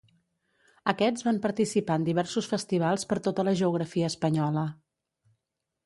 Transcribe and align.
Aquests 0.93 1.25
van 1.27 1.41
participar 1.43 1.99
en 2.01 2.07
diversos 2.09 2.49
festivals 2.55 3.07
per 3.13 3.21
tota 3.29 3.47
la 3.49 3.57
geografia 3.63 4.13
espanyola. 4.17 4.69